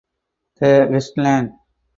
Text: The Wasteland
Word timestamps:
The 0.57 0.87
Wasteland 0.89 1.51